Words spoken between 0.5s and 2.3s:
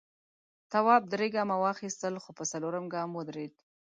تواب درې گامه واخیستل خو